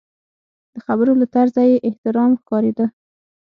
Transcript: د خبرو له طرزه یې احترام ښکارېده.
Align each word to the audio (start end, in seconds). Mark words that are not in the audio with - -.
د 0.73 0.75
خبرو 0.85 1.13
له 1.21 1.25
طرزه 1.33 1.61
یې 1.69 1.77
احترام 1.89 2.31
ښکارېده. 2.41 2.85